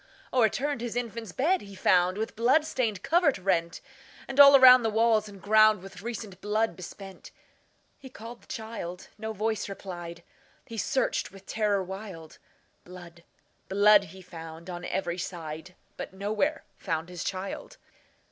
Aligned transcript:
O'erturned 0.33 0.81
his 0.81 0.95
infant's 0.95 1.31
bed 1.31 1.61
he 1.61 1.75
found, 1.75 2.17
With 2.17 2.35
blood 2.35 2.65
stained 2.65 3.03
covert 3.03 3.37
rent; 3.37 3.81
And 4.27 4.39
all 4.39 4.55
around 4.55 4.81
the 4.81 4.89
walls 4.89 5.29
and 5.29 5.39
groundWith 5.39 6.01
recent 6.01 6.41
blood 6.41 6.75
besprent. 6.75 7.29
He 7.99 8.09
called 8.09 8.39
his 8.39 8.47
child,—no 8.47 9.31
voice 9.33 9.69
replied,—He 9.69 10.79
searched 10.79 11.31
with 11.31 11.45
terror 11.45 11.83
wild; 11.83 12.39
Blood, 12.83 13.23
blood, 13.69 14.05
he 14.05 14.23
found 14.23 14.71
on 14.71 14.85
every 14.85 15.19
side, 15.19 15.75
But 15.97 16.13
nowhere 16.15 16.63
found 16.79 17.07
his 17.09 17.23
child. 17.23 17.77